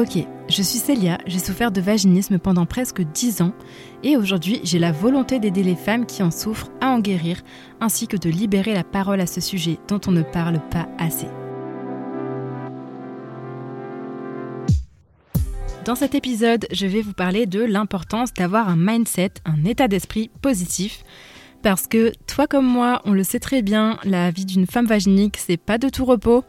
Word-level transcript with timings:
Ok, 0.00 0.26
je 0.48 0.62
suis 0.62 0.78
Célia, 0.78 1.18
j'ai 1.26 1.38
souffert 1.38 1.70
de 1.70 1.82
vaginisme 1.82 2.38
pendant 2.38 2.64
presque 2.64 3.02
10 3.02 3.42
ans 3.42 3.52
et 4.02 4.16
aujourd'hui 4.16 4.58
j'ai 4.64 4.78
la 4.78 4.92
volonté 4.92 5.38
d'aider 5.38 5.62
les 5.62 5.74
femmes 5.74 6.06
qui 6.06 6.22
en 6.22 6.30
souffrent 6.30 6.70
à 6.80 6.88
en 6.88 7.00
guérir 7.00 7.42
ainsi 7.82 8.08
que 8.08 8.16
de 8.16 8.30
libérer 8.30 8.72
la 8.72 8.82
parole 8.82 9.20
à 9.20 9.26
ce 9.26 9.42
sujet 9.42 9.76
dont 9.88 10.00
on 10.06 10.10
ne 10.10 10.22
parle 10.22 10.58
pas 10.70 10.88
assez. 10.96 11.26
Dans 15.84 15.96
cet 15.96 16.14
épisode, 16.14 16.66
je 16.72 16.86
vais 16.86 17.02
vous 17.02 17.12
parler 17.12 17.44
de 17.44 17.62
l'importance 17.62 18.32
d'avoir 18.32 18.70
un 18.70 18.76
mindset, 18.76 19.32
un 19.44 19.66
état 19.66 19.86
d'esprit 19.86 20.30
positif. 20.40 21.02
Parce 21.62 21.86
que 21.86 22.14
toi 22.26 22.46
comme 22.46 22.66
moi, 22.66 23.02
on 23.04 23.12
le 23.12 23.22
sait 23.22 23.38
très 23.38 23.60
bien, 23.60 23.98
la 24.04 24.30
vie 24.30 24.46
d'une 24.46 24.66
femme 24.66 24.86
vaginique, 24.86 25.36
c'est 25.36 25.58
pas 25.58 25.76
de 25.76 25.90
tout 25.90 26.06
repos. 26.06 26.42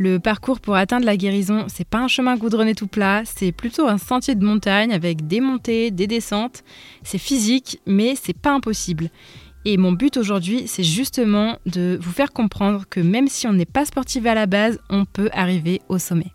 Le 0.00 0.18
parcours 0.18 0.60
pour 0.60 0.76
atteindre 0.76 1.04
la 1.04 1.18
guérison, 1.18 1.66
c'est 1.68 1.86
pas 1.86 1.98
un 1.98 2.08
chemin 2.08 2.38
goudronné 2.38 2.74
tout 2.74 2.86
plat, 2.86 3.20
c'est 3.26 3.52
plutôt 3.52 3.86
un 3.86 3.98
sentier 3.98 4.34
de 4.34 4.42
montagne 4.42 4.94
avec 4.94 5.26
des 5.26 5.42
montées, 5.42 5.90
des 5.90 6.06
descentes. 6.06 6.64
C'est 7.02 7.18
physique, 7.18 7.82
mais 7.84 8.14
c'est 8.16 8.32
pas 8.32 8.54
impossible. 8.54 9.10
Et 9.66 9.76
mon 9.76 9.92
but 9.92 10.16
aujourd'hui, 10.16 10.62
c'est 10.66 10.82
justement 10.82 11.58
de 11.66 11.98
vous 12.00 12.12
faire 12.12 12.32
comprendre 12.32 12.86
que 12.88 13.00
même 13.00 13.28
si 13.28 13.46
on 13.46 13.52
n'est 13.52 13.66
pas 13.66 13.84
sportive 13.84 14.26
à 14.26 14.34
la 14.34 14.46
base, 14.46 14.78
on 14.88 15.04
peut 15.04 15.28
arriver 15.34 15.82
au 15.90 15.98
sommet. 15.98 16.32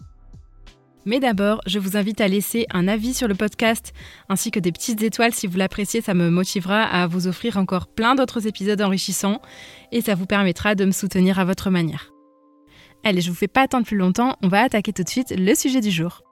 Mais 1.07 1.19
d'abord, 1.19 1.59
je 1.65 1.79
vous 1.79 1.97
invite 1.97 2.21
à 2.21 2.27
laisser 2.27 2.67
un 2.69 2.87
avis 2.87 3.15
sur 3.15 3.27
le 3.27 3.33
podcast 3.33 3.93
ainsi 4.29 4.51
que 4.51 4.59
des 4.59 4.71
petites 4.71 5.01
étoiles 5.01 5.33
si 5.33 5.47
vous 5.47 5.57
l'appréciez, 5.57 6.01
ça 6.01 6.13
me 6.13 6.29
motivera 6.29 6.83
à 6.83 7.07
vous 7.07 7.25
offrir 7.25 7.57
encore 7.57 7.87
plein 7.87 8.13
d'autres 8.13 8.45
épisodes 8.45 8.83
enrichissants 8.83 9.41
et 9.91 10.01
ça 10.01 10.13
vous 10.13 10.27
permettra 10.27 10.75
de 10.75 10.85
me 10.85 10.91
soutenir 10.91 11.39
à 11.39 11.45
votre 11.45 11.71
manière. 11.71 12.14
Allez, 13.07 13.21
je 13.21 13.29
vous 13.29 13.35
fais 13.35 13.47
pas 13.47 13.61
attendre 13.61 13.85
plus 13.85 13.97
longtemps, 13.97 14.35
on 14.41 14.47
va 14.47 14.63
attaquer 14.63 14.91
tout 14.91 15.03
de 15.03 15.09
suite 15.09 15.31
le 15.37 15.53
sujet 15.53 15.79
du 15.79 15.91
jour. 15.91 16.23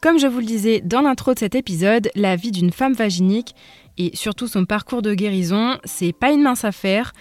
Comme 0.00 0.20
je 0.20 0.28
vous 0.28 0.38
le 0.38 0.44
disais 0.46 0.80
dans 0.80 1.00
l'intro 1.00 1.34
de 1.34 1.40
cet 1.40 1.56
épisode, 1.56 2.10
la 2.14 2.36
vie 2.36 2.52
d'une 2.52 2.70
femme 2.70 2.92
vaginique 2.92 3.56
et 3.98 4.14
surtout 4.14 4.46
son 4.46 4.66
parcours 4.66 5.02
de 5.02 5.14
guérison, 5.14 5.78
c'est 5.82 6.12
pas 6.12 6.30
une 6.30 6.42
mince 6.42 6.64
affaire 6.64 7.12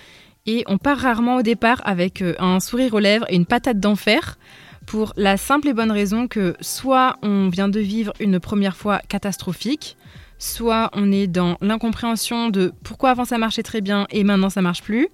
et 0.46 0.64
on 0.68 0.78
part 0.78 1.00
rarement 1.00 1.38
au 1.38 1.42
départ 1.42 1.82
avec 1.84 2.22
euh, 2.22 2.36
un 2.38 2.60
sourire 2.60 2.94
aux 2.94 3.00
lèvres 3.00 3.26
et 3.28 3.36
une 3.36 3.48
patate 3.48 3.80
d'enfer 3.80 4.38
pour 4.86 5.14
la 5.18 5.38
simple 5.38 5.70
et 5.70 5.74
bonne 5.74 5.92
raison 5.92 6.28
que 6.28 6.56
soit 6.62 7.18
on 7.24 7.50
vient 7.50 7.70
de 7.70 7.80
vivre 7.80 8.14
une 8.20 8.40
première 8.40 8.78
fois 8.78 9.00
catastrophique, 9.10 9.98
soit 10.38 10.92
on 10.94 11.12
est 11.12 11.26
dans 11.26 11.58
l'incompréhension 11.60 12.50
de 12.50 12.72
pourquoi 12.84 13.10
avant 13.10 13.26
ça 13.26 13.40
marchait 13.40 13.64
très 13.64 13.82
bien 13.82 14.06
et 14.12 14.24
maintenant 14.24 14.52
ça 14.52 14.62
marche 14.62 14.84
plus, 14.84 15.08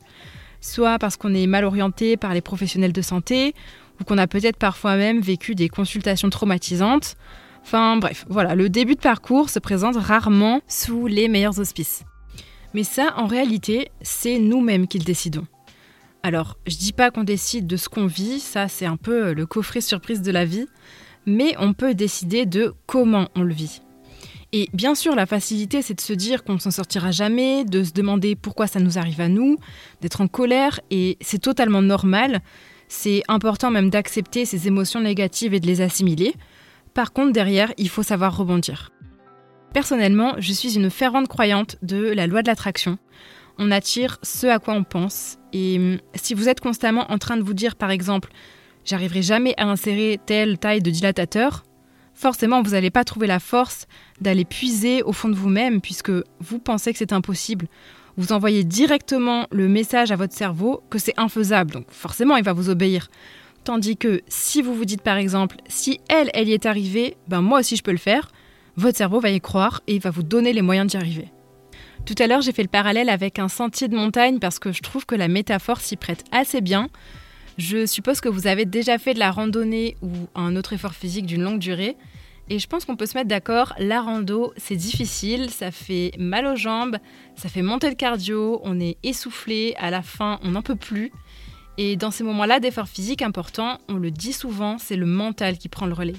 soit 0.62 1.00
parce 1.00 1.18
qu'on 1.18 1.34
est 1.34 1.48
mal 1.48 1.66
orienté 1.66 2.18
par 2.18 2.34
les 2.34 2.42
professionnels 2.42 2.94
de 2.94 3.02
santé, 3.02 3.54
ou 4.00 4.04
qu'on 4.04 4.18
a 4.18 4.28
peut-être 4.28 4.58
parfois 4.58 4.96
même 4.96 5.22
vécu 5.22 5.56
des 5.56 5.70
consultations 5.70 6.30
traumatisantes. 6.30 7.16
Enfin 7.64 7.98
bref, 7.98 8.26
voilà, 8.30 8.56
le 8.56 8.70
début 8.70 8.96
de 8.96 9.02
parcours 9.02 9.50
se 9.50 9.60
présente 9.60 9.98
rarement 9.98 10.62
sous 10.68 11.08
les 11.08 11.28
meilleurs 11.28 11.60
auspices. 11.60 12.04
Mais 12.74 12.84
ça, 12.84 13.14
en 13.18 13.28
réalité, 13.28 13.90
c'est 14.02 14.40
nous-mêmes 14.40 14.88
qui 14.88 15.00
le 15.00 15.04
décidons. 15.04 15.48
Alors, 16.24 16.58
je 16.68 16.76
dis 16.78 16.94
pas 16.94 17.12
qu'on 17.12 17.24
décide 17.24 17.66
de 17.66 17.78
ce 17.78 17.90
qu'on 17.90 18.06
vit, 18.06 18.40
ça 18.40 18.68
c'est 18.68 18.86
un 18.86 18.98
peu 18.98 19.34
le 19.34 19.46
coffret 19.46 19.82
surprise 19.82 20.22
de 20.22 20.32
la 20.32 20.46
vie, 20.46 20.68
mais 21.26 21.56
on 21.60 21.74
peut 21.74 21.94
décider 21.94 22.46
de 22.46 22.74
comment 22.86 23.30
on 23.36 23.42
le 23.42 23.54
vit. 23.54 23.82
Et 24.52 24.68
bien 24.74 24.96
sûr, 24.96 25.16
la 25.16 25.26
facilité, 25.26 25.82
c'est 25.82 25.94
de 25.94 26.02
se 26.02 26.14
dire 26.14 26.44
qu'on 26.44 26.54
ne 26.54 26.60
s'en 26.60 26.72
sortira 26.72 27.12
jamais, 27.12 27.66
de 27.66 27.84
se 27.84 27.92
demander 27.92 28.36
pourquoi 28.36 28.68
ça 28.68 28.80
nous 28.80 28.98
arrive 28.98 29.22
à 29.22 29.30
nous, 29.30 29.58
d'être 30.02 30.22
en 30.22 30.28
colère, 30.28 30.80
et 30.90 31.18
c'est 31.22 31.40
totalement 31.40 31.84
normal. 31.84 32.42
C'est 32.88 33.22
important 33.28 33.70
même 33.70 33.92
d'accepter 33.92 34.46
ces 34.46 34.68
émotions 34.68 35.02
négatives 35.02 35.54
et 35.54 35.60
de 35.60 35.68
les 35.68 35.82
assimiler. 35.82 36.34
Par 36.96 37.14
contre, 37.14 37.32
derrière, 37.32 37.72
il 37.78 37.90
faut 37.90 38.02
savoir 38.02 38.36
rebondir. 38.36 38.92
Personnellement, 39.74 40.34
je 40.40 40.52
suis 40.52 40.76
une 40.76 40.90
fervente 40.90 41.28
croyante 41.28 41.78
de 41.84 41.98
la 41.98 42.26
loi 42.26 42.42
de 42.42 42.48
l'attraction 42.48 42.98
on 43.60 43.72
attire 43.72 44.18
ce 44.24 44.48
à 44.48 44.58
quoi 44.58 44.74
on 44.74 44.84
pense. 44.84 45.38
Et 45.54 45.78
hum, 45.78 45.98
si 46.16 46.34
vous 46.34 46.50
êtes 46.50 46.62
constamment 46.62 47.12
en 47.12 47.18
train 47.20 47.38
de 47.38 47.44
vous 47.44 47.54
dire, 47.54 47.76
par 47.76 47.92
exemple, 47.92 48.32
j'arriverai 48.86 49.22
jamais 49.22 49.54
à 49.58 49.66
insérer 49.66 50.20
telle 50.26 50.58
taille 50.58 50.82
de 50.82 50.90
dilatateur, 50.90 51.66
forcément 52.20 52.62
vous 52.62 52.72
n'allez 52.72 52.90
pas 52.90 53.06
trouver 53.06 53.28
la 53.28 53.40
force 53.40 53.88
d'aller 54.20 54.44
puiser 54.44 55.02
au 55.04 55.14
fond 55.14 55.30
de 55.30 55.36
vous-même 55.36 55.80
puisque 55.80 56.12
vous 56.42 56.60
pensez 56.60 56.92
que 56.92 57.00
c'est 57.00 57.14
impossible. 57.14 57.68
Vous 58.18 58.34
envoyez 58.34 58.66
directement 58.66 59.48
le 59.52 59.70
message 59.70 60.12
à 60.12 60.18
votre 60.18 60.34
cerveau 60.34 60.84
que 60.90 61.00
c'est 61.00 61.18
infaisable, 61.18 61.72
donc 61.72 61.86
forcément 61.90 62.36
il 62.36 62.44
va 62.44 62.52
vous 62.52 62.70
obéir. 62.70 63.10
Tandis 63.64 63.96
que 63.96 64.22
si 64.28 64.62
vous 64.62 64.74
vous 64.74 64.84
dites 64.84 65.02
par 65.02 65.16
exemple, 65.16 65.56
si 65.70 66.02
elle, 66.10 66.30
elle 66.34 66.50
y 66.50 66.54
est 66.54 66.66
arrivée, 66.66 67.16
ben 67.30 67.42
moi 67.42 67.60
aussi 67.60 67.78
je 67.78 67.84
peux 67.84 67.92
le 67.92 67.98
faire, 67.98 68.30
votre 68.76 68.98
cerveau 68.98 69.22
va 69.22 69.30
y 69.30 69.40
croire 69.40 69.82
et 69.88 69.96
il 69.96 70.02
va 70.02 70.10
vous 70.10 70.24
donner 70.24 70.52
les 70.52 70.62
moyens 70.62 70.92
d'y 70.92 70.98
arriver. 70.98 71.32
Tout 72.06 72.16
à 72.20 72.28
l'heure, 72.28 72.42
j'ai 72.42 72.52
fait 72.52 72.64
le 72.64 72.70
parallèle 72.70 73.10
avec 73.10 73.40
un 73.40 73.48
sentier 73.48 73.88
de 73.88 73.96
montagne 73.96 74.40
parce 74.40 74.60
que 74.60 74.72
je 74.72 74.82
trouve 74.82 75.06
que 75.06 75.16
la 75.16 75.28
métaphore 75.28 75.80
s'y 75.80 75.96
prête 75.96 76.24
assez 76.32 76.60
bien. 76.60 76.90
Je 77.60 77.86
suppose 77.86 78.22
que 78.22 78.30
vous 78.30 78.48
avez 78.48 78.64
déjà 78.64 78.98
fait 78.98 79.14
de 79.14 79.20
la 79.20 79.32
randonnée 79.32 79.98
ou 80.02 80.12
un 80.34 80.56
autre 80.56 80.72
effort 80.72 80.94
physique 80.94 81.26
d'une 81.26 81.44
longue 81.44 81.60
durée. 81.60 81.98
Et 82.50 82.58
je 82.58 82.68
pense 82.68 82.86
qu'on 82.86 82.96
peut 82.96 83.06
se 83.06 83.18
mettre 83.18 83.28
d'accord, 83.28 83.74
la 83.78 84.00
rando, 84.02 84.54
c'est 84.56 84.78
difficile, 84.78 85.50
ça 85.50 85.70
fait 85.70 86.14
mal 86.18 86.46
aux 86.46 86.56
jambes, 86.56 86.98
ça 87.36 87.50
fait 87.50 87.62
monter 87.62 87.90
le 87.90 87.96
cardio, 87.96 88.62
on 88.64 88.80
est 88.80 88.98
essoufflé, 89.04 89.76
à 89.78 89.92
la 89.92 90.02
fin, 90.02 90.40
on 90.44 90.52
n'en 90.52 90.62
peut 90.62 90.78
plus. 90.78 91.12
Et 91.78 91.98
dans 91.98 92.12
ces 92.12 92.24
moments-là 92.24 92.62
d'effort 92.62 92.88
physique 92.88 93.22
important, 93.22 93.80
on 93.90 93.96
le 93.96 94.10
dit 94.10 94.34
souvent, 94.34 94.78
c'est 94.78 94.96
le 94.96 95.06
mental 95.06 95.58
qui 95.58 95.68
prend 95.68 95.86
le 95.86 95.94
relais. 95.94 96.16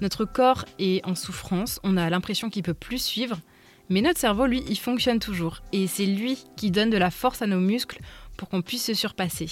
Notre 0.00 0.24
corps 0.24 0.64
est 0.78 1.04
en 1.04 1.16
souffrance, 1.16 1.80
on 1.82 1.96
a 1.96 2.08
l'impression 2.08 2.50
qu'il 2.50 2.62
peut 2.62 2.72
plus 2.72 3.02
suivre, 3.02 3.40
mais 3.88 4.00
notre 4.00 4.20
cerveau, 4.20 4.46
lui, 4.46 4.62
il 4.68 4.78
fonctionne 4.78 5.18
toujours. 5.18 5.60
Et 5.72 5.88
c'est 5.88 6.06
lui 6.06 6.38
qui 6.56 6.70
donne 6.70 6.90
de 6.90 6.98
la 6.98 7.10
force 7.10 7.42
à 7.42 7.48
nos 7.48 7.58
muscles 7.58 7.98
pour 8.36 8.48
qu'on 8.48 8.62
puisse 8.62 8.84
se 8.84 8.94
surpasser. 8.94 9.48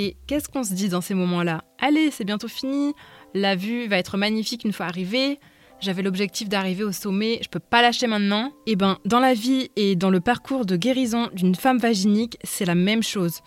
Et 0.00 0.16
qu'est-ce 0.28 0.48
qu'on 0.48 0.62
se 0.62 0.74
dit 0.74 0.88
dans 0.88 1.00
ces 1.00 1.14
moments-là? 1.14 1.64
Allez, 1.80 2.12
c'est 2.12 2.22
bientôt 2.22 2.46
fini, 2.46 2.94
la 3.34 3.56
vue 3.56 3.88
va 3.88 3.98
être 3.98 4.16
magnifique 4.16 4.62
une 4.62 4.72
fois 4.72 4.86
arrivée, 4.86 5.40
j'avais 5.80 6.02
l'objectif 6.02 6.48
d'arriver 6.48 6.84
au 6.84 6.92
sommet, 6.92 7.40
je 7.42 7.48
peux 7.48 7.58
pas 7.58 7.82
lâcher 7.82 8.06
maintenant. 8.06 8.52
Et 8.68 8.72
eh 8.72 8.76
ben, 8.76 8.98
dans 9.04 9.18
la 9.18 9.34
vie 9.34 9.72
et 9.74 9.96
dans 9.96 10.10
le 10.10 10.20
parcours 10.20 10.66
de 10.66 10.76
guérison 10.76 11.30
d'une 11.32 11.56
femme 11.56 11.78
vaginique, 11.78 12.38
c'est 12.44 12.64
la 12.64 12.76
même 12.76 13.02
chose. 13.02 13.40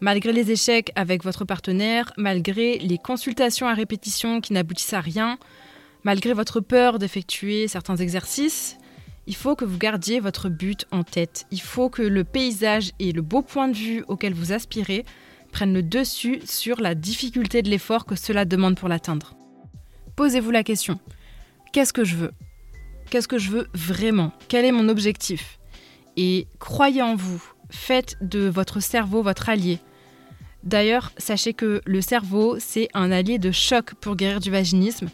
Malgré 0.00 0.32
les 0.32 0.50
échecs 0.50 0.90
avec 0.96 1.22
votre 1.22 1.44
partenaire, 1.44 2.12
malgré 2.16 2.78
les 2.78 2.98
consultations 2.98 3.68
à 3.68 3.74
répétition 3.74 4.40
qui 4.40 4.54
n'aboutissent 4.54 4.94
à 4.94 5.00
rien, 5.00 5.38
malgré 6.02 6.32
votre 6.32 6.58
peur 6.58 6.98
d'effectuer 6.98 7.68
certains 7.68 7.98
exercices, 7.98 8.76
il 9.28 9.36
faut 9.36 9.54
que 9.54 9.64
vous 9.64 9.78
gardiez 9.78 10.18
votre 10.18 10.48
but 10.48 10.84
en 10.90 11.04
tête. 11.04 11.46
Il 11.52 11.60
faut 11.60 11.90
que 11.90 12.02
le 12.02 12.24
paysage 12.24 12.90
et 12.98 13.12
le 13.12 13.22
beau 13.22 13.42
point 13.42 13.68
de 13.68 13.76
vue 13.76 14.04
auquel 14.08 14.34
vous 14.34 14.52
aspirez 14.52 15.04
prennent 15.52 15.74
le 15.74 15.82
dessus 15.82 16.40
sur 16.44 16.80
la 16.80 16.94
difficulté 16.94 17.62
de 17.62 17.70
l'effort 17.70 18.06
que 18.06 18.16
cela 18.16 18.44
demande 18.44 18.76
pour 18.76 18.88
l'atteindre. 18.88 19.34
Posez-vous 20.16 20.50
la 20.50 20.64
question. 20.64 20.98
Qu'est-ce 21.72 21.92
que 21.92 22.04
je 22.04 22.16
veux? 22.16 22.32
Qu'est-ce 23.10 23.28
que 23.28 23.38
je 23.38 23.50
veux 23.50 23.68
vraiment? 23.74 24.32
Quel 24.48 24.64
est 24.64 24.72
mon 24.72 24.88
objectif? 24.88 25.58
Et 26.16 26.48
croyez 26.58 27.02
en 27.02 27.14
vous. 27.14 27.42
Faites 27.70 28.16
de 28.20 28.48
votre 28.48 28.80
cerveau 28.80 29.22
votre 29.22 29.48
allié. 29.48 29.78
D'ailleurs, 30.64 31.12
sachez 31.16 31.54
que 31.54 31.80
le 31.84 32.00
cerveau, 32.00 32.56
c'est 32.58 32.88
un 32.94 33.10
allié 33.12 33.38
de 33.38 33.50
choc 33.50 33.94
pour 33.94 34.16
guérir 34.16 34.40
du 34.40 34.50
vaginisme 34.50 35.08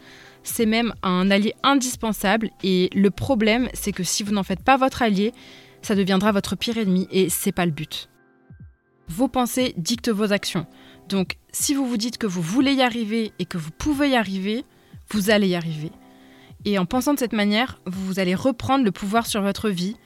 c'est 0.49 0.67
même 0.67 0.95
un 1.03 1.31
allié 1.31 1.55
indispensable 1.63 2.51
et 2.63 2.91
le 2.95 3.11
problème 3.11 3.69
c'est 3.75 3.93
que 3.93 4.03
si 4.03 4.23
vous 4.23 4.33
n'en 4.33 4.43
faites 4.43 4.63
pas 4.63 4.77
votre 4.77 5.03
allié, 5.03 5.33
ça 5.83 5.95
deviendra 5.95 6.33
votre 6.33 6.57
pire 6.57 6.79
ennemi 6.79 7.07
et 7.11 7.29
c'est 7.29 7.53
pas 7.53 7.67
le 7.67 7.73
but. 7.73 8.09
Vos 9.19 9.27
pensées 9.27 9.75
dictent 9.77 10.11
vos 10.11 10.33
actions. 10.33 10.65
Donc 11.09 11.39
si 11.51 11.75
vous 11.75 11.85
vous 11.85 11.97
dites 11.97 12.19
que 12.19 12.29
vous 12.29 12.41
voulez 12.41 12.75
y 12.75 12.83
arriver 12.83 13.33
et 13.41 13.47
que 13.47 13.59
vous 13.59 13.73
pouvez 13.73 14.11
y 14.11 14.15
arriver, 14.15 14.65
vous 15.11 15.31
allez 15.31 15.49
y 15.49 15.57
arriver. 15.57 15.91
Et 16.65 16.79
en 16.79 16.87
pensant 16.87 17.15
de 17.15 17.19
cette 17.19 17.33
manière, 17.33 17.81
vous 17.85 18.21
allez 18.21 18.37
reprendre 18.37 18.85
le 18.85 18.93
pouvoir 18.93 19.27
sur 19.27 19.43
votre 19.43 19.71
vie, 19.71 19.97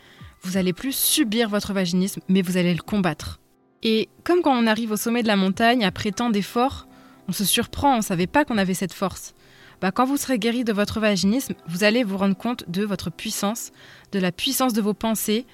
vous 0.40 0.56
allez 0.56 0.72
plus 0.72 0.96
subir 0.96 1.50
votre 1.50 1.74
vaginisme, 1.74 2.22
mais 2.28 2.40
vous 2.40 2.56
allez 2.56 2.72
le 2.72 2.80
combattre. 2.80 3.38
Et 3.82 4.08
comme 4.24 4.40
quand 4.40 4.56
on 4.56 4.66
arrive 4.66 4.92
au 4.92 4.96
sommet 4.96 5.22
de 5.22 5.28
la 5.28 5.36
montagne 5.36 5.84
après 5.84 6.12
tant 6.12 6.30
d'efforts, 6.30 6.88
on 7.28 7.32
se 7.32 7.44
surprend, 7.44 7.92
on 7.92 7.98
ne 7.98 8.02
savait 8.02 8.26
pas 8.26 8.46
qu'on 8.46 8.56
avait 8.56 8.72
cette 8.72 8.94
force. 8.94 9.34
Bah, 9.82 9.90
quand 9.90 10.06
vous 10.06 10.16
serez 10.16 10.38
guéri 10.38 10.64
de 10.64 10.72
votre 10.72 11.00
vaginisme, 11.00 11.52
vous 11.68 11.84
allez 11.84 12.02
vous 12.02 12.16
rendre 12.16 12.34
compte 12.34 12.64
de 12.70 12.82
votre 12.82 13.10
puissance, 13.10 13.72
de 14.10 14.18
la 14.18 14.32
puissance 14.32 14.72
de 14.72 14.80
vos 14.80 14.94
pensées, 14.94 15.44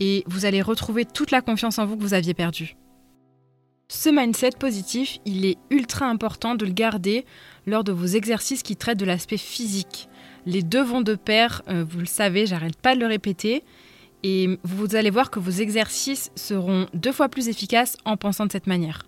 et 0.00 0.24
vous 0.26 0.46
allez 0.46 0.62
retrouver 0.62 1.04
toute 1.04 1.30
la 1.30 1.42
confiance 1.42 1.78
en 1.78 1.86
vous 1.86 1.96
que 1.96 2.02
vous 2.02 2.14
aviez 2.14 2.34
perdue. 2.34 2.74
Ce 3.96 4.08
mindset 4.08 4.50
positif, 4.58 5.20
il 5.24 5.46
est 5.46 5.56
ultra 5.70 6.06
important 6.06 6.56
de 6.56 6.66
le 6.66 6.72
garder 6.72 7.24
lors 7.64 7.84
de 7.84 7.92
vos 7.92 8.06
exercices 8.06 8.64
qui 8.64 8.74
traitent 8.74 8.98
de 8.98 9.04
l'aspect 9.04 9.38
physique. 9.38 10.08
Les 10.46 10.62
deux 10.62 10.82
vont 10.82 11.00
de 11.00 11.14
pair, 11.14 11.62
euh, 11.68 11.84
vous 11.88 12.00
le 12.00 12.06
savez, 12.06 12.44
j'arrête 12.44 12.76
pas 12.76 12.96
de 12.96 13.00
le 13.00 13.06
répéter. 13.06 13.62
Et 14.24 14.58
vous 14.64 14.96
allez 14.96 15.10
voir 15.10 15.30
que 15.30 15.38
vos 15.38 15.52
exercices 15.52 16.32
seront 16.34 16.88
deux 16.92 17.12
fois 17.12 17.28
plus 17.28 17.48
efficaces 17.48 17.96
en 18.04 18.16
pensant 18.16 18.46
de 18.46 18.52
cette 18.52 18.66
manière. 18.66 19.06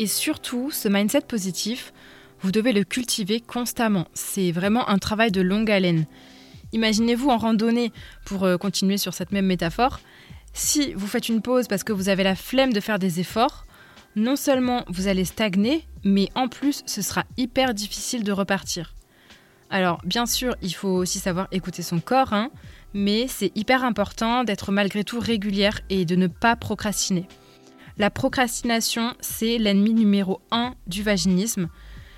Et 0.00 0.08
surtout, 0.08 0.72
ce 0.72 0.88
mindset 0.88 1.22
positif, 1.22 1.92
Vous 2.40 2.50
devez 2.50 2.72
le 2.72 2.82
cultiver 2.82 3.38
constamment. 3.40 4.08
C'est 4.12 4.50
vraiment 4.50 4.88
un 4.88 4.98
travail 4.98 5.30
de 5.30 5.40
longue 5.40 5.70
haleine. 5.70 6.06
Imaginez-vous 6.72 7.28
en 7.28 7.38
randonnée, 7.38 7.92
pour 8.24 8.42
euh, 8.42 8.56
continuer 8.56 8.98
sur 8.98 9.14
cette 9.14 9.30
même 9.30 9.46
métaphore, 9.46 10.00
si 10.52 10.92
vous 10.94 11.06
faites 11.06 11.28
une 11.28 11.42
pause 11.42 11.68
parce 11.68 11.84
que 11.84 11.92
vous 11.92 12.08
avez 12.08 12.24
la 12.24 12.34
flemme 12.34 12.72
de 12.72 12.80
faire 12.80 12.98
des 12.98 13.20
efforts, 13.20 13.64
non 14.16 14.36
seulement 14.36 14.84
vous 14.88 15.08
allez 15.08 15.24
stagner, 15.24 15.86
mais 16.04 16.28
en 16.34 16.48
plus 16.48 16.82
ce 16.86 17.02
sera 17.02 17.24
hyper 17.36 17.74
difficile 17.74 18.24
de 18.24 18.32
repartir. 18.32 18.94
Alors 19.70 20.00
bien 20.04 20.26
sûr, 20.26 20.54
il 20.60 20.74
faut 20.74 20.88
aussi 20.88 21.18
savoir 21.18 21.48
écouter 21.50 21.82
son 21.82 22.00
corps, 22.00 22.34
hein, 22.34 22.50
mais 22.92 23.26
c'est 23.26 23.52
hyper 23.54 23.84
important 23.84 24.44
d'être 24.44 24.70
malgré 24.70 25.02
tout 25.02 25.18
régulière 25.18 25.80
et 25.88 26.04
de 26.04 26.14
ne 26.14 26.26
pas 26.26 26.56
procrastiner. 26.56 27.26
La 27.96 28.10
procrastination, 28.10 29.14
c'est 29.20 29.58
l'ennemi 29.58 29.94
numéro 29.94 30.40
un 30.50 30.74
du 30.86 31.02
vaginisme. 31.02 31.68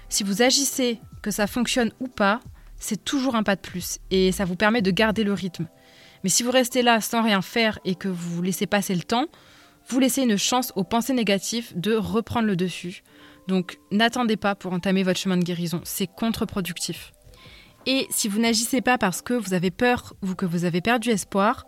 Si 0.09 0.25
vous 0.25 0.43
agissez, 0.43 1.01
que 1.23 1.31
ça 1.31 1.47
fonctionne 1.47 1.91
ou 2.01 2.09
pas, 2.09 2.41
c'est 2.79 3.03
toujours 3.03 3.35
un 3.35 3.43
pas 3.43 3.57
de 3.57 3.61
plus 3.61 3.99
et 4.11 4.31
ça 4.31 4.45
vous 4.45 4.57
permet 4.57 4.83
de 4.83 4.91
garder 4.91 5.25
le 5.25 5.33
rythme. 5.33 5.67
Mais 6.25 6.31
si 6.31 6.43
vous 6.43 6.51
restez 6.51 6.83
là 6.83 7.01
sans 7.01 7.23
rien 7.23 7.43
faire 7.43 7.79
et 7.85 7.95
que 7.95 8.09
vous 8.09 8.43
laissez 8.43 8.67
passer 8.67 8.95
le 8.95 9.03
temps, 9.03 9.27
vous 9.89 10.01
laissez 10.01 10.23
une 10.23 10.39
chance 10.39 10.73
aux 10.75 10.83
pensées 10.83 11.13
négatives 11.13 11.73
de 11.77 11.95
reprendre 11.95 12.47
le 12.47 12.57
dessus. 12.57 13.05
Donc 13.47 13.79
n'attendez 13.93 14.39
pas 14.39 14.55
pour 14.55 14.73
entamer 14.73 15.03
votre 15.03 15.21
chemin 15.21 15.37
de 15.37 15.45
guérison, 15.45 15.83
c'est 15.85 16.07
contre-productif. 16.07 17.13
Et 17.87 18.07
si 18.09 18.29
vous 18.29 18.41
n'agissez 18.41 18.81
pas 18.81 18.97
parce 18.97 19.21
que 19.21 19.35
vous 19.35 19.53
avez 19.53 19.71
peur 19.71 20.15
ou 20.23 20.35
que 20.35 20.47
vous 20.47 20.65
avez 20.65 20.81
perdu 20.81 21.11
espoir, 21.11 21.67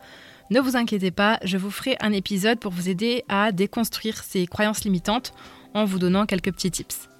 ne 0.50 0.60
vous 0.60 0.76
inquiétez 0.76 1.10
pas, 1.10 1.38
je 1.44 1.58
vous 1.58 1.70
ferai 1.70 1.96
un 2.00 2.12
épisode 2.12 2.58
pour 2.58 2.72
vous 2.72 2.88
aider 2.88 3.24
à 3.28 3.52
déconstruire 3.52 4.22
ces 4.24 4.46
croyances 4.46 4.84
limitantes 4.84 5.32
en 5.74 5.84
vous 5.84 5.98
donnant 5.98 6.24
quelques 6.24 6.52
petits 6.52 6.70
tips. 6.70 7.10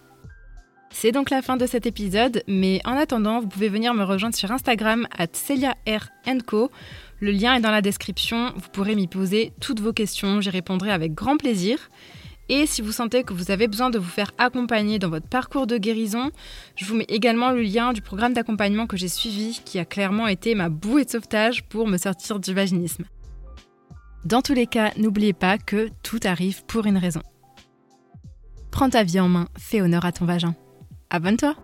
C'est 0.98 1.12
donc 1.12 1.28
la 1.28 1.42
fin 1.42 1.58
de 1.58 1.66
cet 1.66 1.84
épisode, 1.84 2.42
mais 2.48 2.80
en 2.86 2.96
attendant, 2.96 3.38
vous 3.38 3.48
pouvez 3.48 3.68
venir 3.68 3.92
me 3.92 4.02
rejoindre 4.02 4.34
sur 4.34 4.50
Instagram 4.50 5.06
at 5.14 5.26
CeliaRNCO. 5.30 6.70
Le 7.20 7.30
lien 7.32 7.54
est 7.54 7.60
dans 7.60 7.70
la 7.70 7.82
description, 7.82 8.54
vous 8.56 8.70
pourrez 8.72 8.94
m'y 8.94 9.06
poser 9.06 9.52
toutes 9.60 9.80
vos 9.80 9.92
questions, 9.92 10.40
j'y 10.40 10.48
répondrai 10.48 10.90
avec 10.90 11.12
grand 11.12 11.36
plaisir. 11.36 11.90
Et 12.48 12.64
si 12.64 12.80
vous 12.80 12.92
sentez 12.92 13.24
que 13.24 13.34
vous 13.34 13.50
avez 13.50 13.68
besoin 13.68 13.90
de 13.90 13.98
vous 13.98 14.08
faire 14.08 14.32
accompagner 14.38 14.98
dans 14.98 15.10
votre 15.10 15.28
parcours 15.28 15.66
de 15.66 15.76
guérison, 15.76 16.30
je 16.76 16.86
vous 16.86 16.94
mets 16.94 17.06
également 17.10 17.50
le 17.50 17.60
lien 17.60 17.92
du 17.92 18.00
programme 18.00 18.32
d'accompagnement 18.32 18.86
que 18.86 18.96
j'ai 18.96 19.08
suivi, 19.08 19.60
qui 19.66 19.78
a 19.78 19.84
clairement 19.84 20.28
été 20.28 20.54
ma 20.54 20.70
bouée 20.70 21.04
de 21.04 21.10
sauvetage 21.10 21.62
pour 21.64 21.86
me 21.86 21.98
sortir 21.98 22.40
du 22.40 22.54
vaginisme. 22.54 23.04
Dans 24.24 24.40
tous 24.40 24.54
les 24.54 24.66
cas, 24.66 24.92
n'oubliez 24.96 25.34
pas 25.34 25.58
que 25.58 25.90
tout 26.02 26.20
arrive 26.24 26.64
pour 26.64 26.86
une 26.86 26.96
raison. 26.96 27.20
Prends 28.70 28.88
ta 28.88 29.02
vie 29.02 29.20
en 29.20 29.28
main, 29.28 29.48
fais 29.58 29.82
honneur 29.82 30.06
à 30.06 30.12
ton 30.12 30.24
vagin. 30.24 30.54
Abonne-toi 31.10 31.54